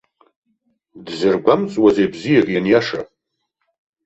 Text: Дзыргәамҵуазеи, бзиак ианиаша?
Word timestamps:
Дзыргәамҵуазеи, 1.05 2.11
бзиак 2.13 2.47
ианиаша? 2.53 3.01